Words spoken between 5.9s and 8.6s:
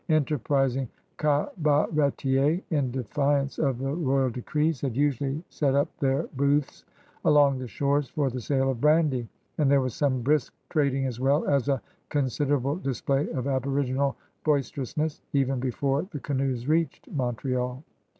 their booths along the shores for the